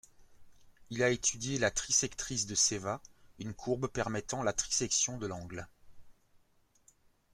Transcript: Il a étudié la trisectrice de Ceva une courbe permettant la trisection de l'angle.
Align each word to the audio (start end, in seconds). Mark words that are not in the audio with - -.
Il 0.89 1.03
a 1.03 1.11
étudié 1.11 1.59
la 1.59 1.69
trisectrice 1.69 2.47
de 2.47 2.55
Ceva 2.55 3.03
une 3.37 3.53
courbe 3.53 3.85
permettant 3.87 4.41
la 4.41 4.51
trisection 4.51 5.19
de 5.19 5.27
l'angle. 5.27 5.67